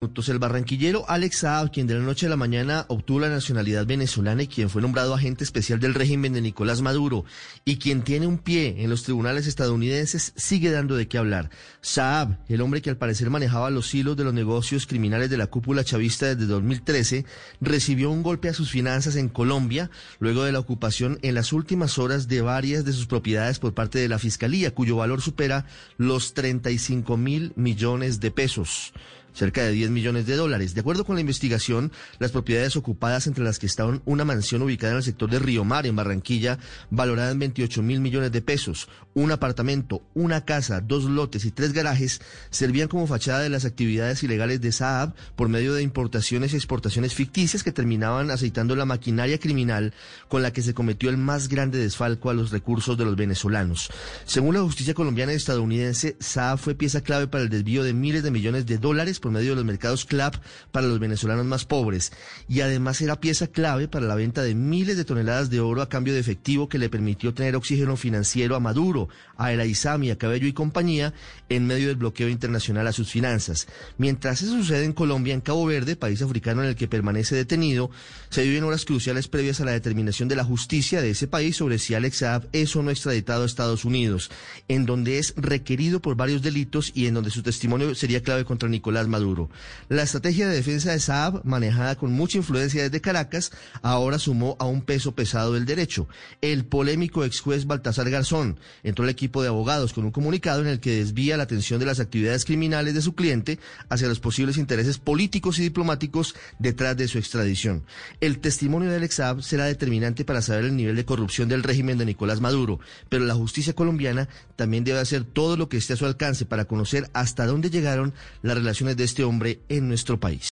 El 0.00 0.38
barranquillero 0.38 1.04
Alex 1.08 1.38
Saab, 1.38 1.72
quien 1.72 1.88
de 1.88 1.94
la 1.94 2.00
noche 2.04 2.26
a 2.26 2.28
la 2.28 2.36
mañana 2.36 2.84
obtuvo 2.86 3.18
la 3.18 3.30
nacionalidad 3.30 3.84
venezolana 3.84 4.44
y 4.44 4.46
quien 4.46 4.70
fue 4.70 4.80
nombrado 4.80 5.12
agente 5.12 5.42
especial 5.42 5.80
del 5.80 5.94
régimen 5.94 6.32
de 6.32 6.40
Nicolás 6.40 6.82
Maduro 6.82 7.24
y 7.64 7.78
quien 7.78 8.02
tiene 8.02 8.28
un 8.28 8.38
pie 8.38 8.76
en 8.78 8.90
los 8.90 9.02
tribunales 9.02 9.48
estadounidenses, 9.48 10.34
sigue 10.36 10.70
dando 10.70 10.94
de 10.94 11.08
qué 11.08 11.18
hablar. 11.18 11.50
Saab, 11.80 12.38
el 12.48 12.60
hombre 12.60 12.80
que 12.80 12.90
al 12.90 12.96
parecer 12.96 13.28
manejaba 13.28 13.70
los 13.70 13.92
hilos 13.92 14.16
de 14.16 14.22
los 14.22 14.32
negocios 14.32 14.86
criminales 14.86 15.30
de 15.30 15.36
la 15.36 15.48
cúpula 15.48 15.82
chavista 15.82 16.26
desde 16.26 16.46
2013, 16.46 17.24
recibió 17.60 18.08
un 18.10 18.22
golpe 18.22 18.48
a 18.48 18.54
sus 18.54 18.70
finanzas 18.70 19.16
en 19.16 19.28
Colombia 19.28 19.90
luego 20.20 20.44
de 20.44 20.52
la 20.52 20.60
ocupación 20.60 21.18
en 21.22 21.34
las 21.34 21.52
últimas 21.52 21.98
horas 21.98 22.28
de 22.28 22.40
varias 22.40 22.84
de 22.84 22.92
sus 22.92 23.08
propiedades 23.08 23.58
por 23.58 23.74
parte 23.74 23.98
de 23.98 24.08
la 24.08 24.20
Fiscalía, 24.20 24.72
cuyo 24.72 24.94
valor 24.94 25.22
supera 25.22 25.66
los 25.96 26.34
35 26.34 27.16
mil 27.16 27.52
millones 27.56 28.20
de 28.20 28.30
pesos 28.30 28.92
cerca 29.32 29.62
de 29.62 29.72
10 29.72 29.90
millones 29.90 30.26
de 30.26 30.36
dólares. 30.36 30.74
De 30.74 30.80
acuerdo 30.80 31.04
con 31.04 31.16
la 31.16 31.20
investigación, 31.20 31.92
las 32.18 32.32
propiedades 32.32 32.76
ocupadas 32.76 33.26
entre 33.26 33.44
las 33.44 33.58
que 33.58 33.66
estaban 33.66 34.02
una 34.04 34.24
mansión 34.24 34.62
ubicada 34.62 34.92
en 34.92 34.98
el 34.98 35.02
sector 35.02 35.30
de 35.30 35.38
Río 35.38 35.64
Mar, 35.64 35.86
en 35.86 35.96
Barranquilla, 35.96 36.58
valorada 36.90 37.30
en 37.30 37.38
28 37.38 37.82
mil 37.82 38.00
millones 38.00 38.32
de 38.32 38.42
pesos, 38.42 38.88
un 39.14 39.32
apartamento, 39.32 40.02
una 40.14 40.44
casa, 40.44 40.80
dos 40.80 41.04
lotes 41.04 41.44
y 41.44 41.50
tres 41.50 41.72
garajes, 41.72 42.20
servían 42.50 42.88
como 42.88 43.06
fachada 43.06 43.40
de 43.40 43.48
las 43.48 43.64
actividades 43.64 44.22
ilegales 44.22 44.60
de 44.60 44.72
Saab 44.72 45.14
por 45.36 45.48
medio 45.48 45.74
de 45.74 45.82
importaciones 45.82 46.52
y 46.52 46.56
exportaciones 46.56 47.14
ficticias 47.14 47.62
que 47.62 47.72
terminaban 47.72 48.30
aceitando 48.30 48.76
la 48.76 48.84
maquinaria 48.84 49.38
criminal 49.38 49.94
con 50.28 50.42
la 50.42 50.52
que 50.52 50.62
se 50.62 50.74
cometió 50.74 51.10
el 51.10 51.16
más 51.16 51.48
grande 51.48 51.78
desfalco 51.78 52.30
a 52.30 52.34
los 52.34 52.50
recursos 52.50 52.96
de 52.96 53.04
los 53.04 53.16
venezolanos. 53.16 53.90
Según 54.24 54.54
la 54.54 54.62
justicia 54.62 54.94
colombiana 54.94 55.32
y 55.32 55.36
estadounidense, 55.36 56.16
Saab 56.20 56.58
fue 56.58 56.74
pieza 56.74 57.02
clave 57.02 57.26
para 57.26 57.44
el 57.44 57.50
desvío 57.50 57.82
de 57.82 57.94
miles 57.94 58.22
de 58.22 58.30
millones 58.30 58.66
de 58.66 58.78
dólares 58.78 59.17
por 59.20 59.32
medio 59.32 59.50
de 59.50 59.56
los 59.56 59.64
mercados 59.64 60.04
CLAP 60.04 60.36
para 60.72 60.86
los 60.86 60.98
venezolanos 60.98 61.46
más 61.46 61.64
pobres 61.64 62.12
y 62.48 62.60
además 62.60 63.00
era 63.00 63.20
pieza 63.20 63.46
clave 63.46 63.88
para 63.88 64.06
la 64.06 64.14
venta 64.14 64.42
de 64.42 64.54
miles 64.54 64.96
de 64.96 65.04
toneladas 65.04 65.50
de 65.50 65.60
oro 65.60 65.82
a 65.82 65.88
cambio 65.88 66.14
de 66.14 66.20
efectivo 66.20 66.68
que 66.68 66.78
le 66.78 66.88
permitió 66.88 67.34
tener 67.34 67.56
oxígeno 67.56 67.96
financiero 67.96 68.56
a 68.56 68.60
Maduro, 68.60 69.08
a 69.36 69.52
El 69.52 69.60
Aizami, 69.60 70.10
a 70.10 70.18
Cabello 70.18 70.46
y 70.46 70.52
compañía 70.52 71.14
en 71.48 71.66
medio 71.66 71.88
del 71.88 71.96
bloqueo 71.96 72.28
internacional 72.28 72.86
a 72.86 72.92
sus 72.92 73.10
finanzas. 73.10 73.66
Mientras 73.96 74.42
eso 74.42 74.52
sucede 74.52 74.84
en 74.84 74.92
Colombia, 74.92 75.34
en 75.34 75.40
Cabo 75.40 75.66
Verde, 75.66 75.96
país 75.96 76.22
africano 76.22 76.62
en 76.62 76.68
el 76.68 76.76
que 76.76 76.88
permanece 76.88 77.34
detenido, 77.34 77.90
se 78.30 78.44
viven 78.44 78.64
horas 78.64 78.84
cruciales 78.84 79.28
previas 79.28 79.60
a 79.60 79.64
la 79.64 79.72
determinación 79.72 80.28
de 80.28 80.36
la 80.36 80.44
justicia 80.44 81.00
de 81.00 81.10
ese 81.10 81.26
país 81.26 81.56
sobre 81.56 81.78
si 81.78 81.94
Alex 81.94 82.18
Saab 82.18 82.48
es 82.52 82.74
o 82.76 82.82
no 82.82 82.90
extraditado 82.90 83.42
a 83.42 83.46
Estados 83.46 83.84
Unidos, 83.84 84.30
en 84.68 84.86
donde 84.86 85.18
es 85.18 85.34
requerido 85.36 86.00
por 86.00 86.16
varios 86.16 86.42
delitos 86.42 86.92
y 86.94 87.06
en 87.06 87.14
donde 87.14 87.30
su 87.30 87.42
testimonio 87.42 87.94
sería 87.94 88.22
clave 88.22 88.44
contra 88.44 88.68
Nicolás 88.68 89.07
Maduro. 89.08 89.50
La 89.88 90.02
estrategia 90.02 90.48
de 90.48 90.54
defensa 90.54 90.92
de 90.92 91.00
Saab, 91.00 91.44
manejada 91.44 91.96
con 91.96 92.12
mucha 92.12 92.38
influencia 92.38 92.82
desde 92.82 93.00
Caracas, 93.00 93.52
ahora 93.82 94.18
sumó 94.18 94.56
a 94.58 94.66
un 94.66 94.82
peso 94.82 95.14
pesado 95.14 95.54
del 95.54 95.66
derecho. 95.66 96.08
El 96.40 96.64
polémico 96.64 97.24
ex 97.24 97.40
juez 97.40 97.66
Baltasar 97.66 98.10
Garzón 98.10 98.58
entró 98.82 99.04
al 99.04 99.10
equipo 99.10 99.42
de 99.42 99.48
abogados 99.48 99.92
con 99.92 100.04
un 100.04 100.10
comunicado 100.10 100.60
en 100.60 100.68
el 100.68 100.80
que 100.80 100.96
desvía 100.96 101.36
la 101.36 101.44
atención 101.44 101.80
de 101.80 101.86
las 101.86 102.00
actividades 102.00 102.44
criminales 102.44 102.94
de 102.94 103.02
su 103.02 103.14
cliente 103.14 103.58
hacia 103.88 104.08
los 104.08 104.20
posibles 104.20 104.56
intereses 104.56 104.98
políticos 104.98 105.58
y 105.58 105.62
diplomáticos 105.62 106.34
detrás 106.58 106.96
de 106.96 107.08
su 107.08 107.18
extradición. 107.18 107.84
El 108.20 108.38
testimonio 108.38 108.90
de 108.90 108.96
Alex 108.96 109.14
Saab 109.14 109.42
será 109.42 109.64
determinante 109.64 110.24
para 110.24 110.42
saber 110.42 110.66
el 110.66 110.76
nivel 110.76 110.96
de 110.96 111.04
corrupción 111.04 111.48
del 111.48 111.62
régimen 111.62 111.98
de 111.98 112.06
Nicolás 112.06 112.40
Maduro, 112.40 112.80
pero 113.08 113.24
la 113.24 113.34
justicia 113.34 113.72
colombiana 113.72 114.28
también 114.56 114.84
debe 114.84 114.98
hacer 114.98 115.24
todo 115.24 115.56
lo 115.56 115.68
que 115.68 115.76
esté 115.76 115.94
a 115.94 115.96
su 115.96 116.06
alcance 116.06 116.44
para 116.44 116.66
conocer 116.66 117.08
hasta 117.14 117.46
dónde 117.46 117.70
llegaron 117.70 118.12
las 118.42 118.56
relaciones 118.56 118.96
de 118.98 119.04
este 119.04 119.24
hombre 119.24 119.60
en 119.70 119.88
nuestro 119.88 120.20
país. 120.20 120.46